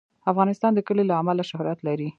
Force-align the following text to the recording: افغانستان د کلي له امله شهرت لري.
افغانستان 0.31 0.71
د 0.73 0.79
کلي 0.87 1.03
له 1.07 1.15
امله 1.21 1.43
شهرت 1.51 1.79
لري. 1.87 2.09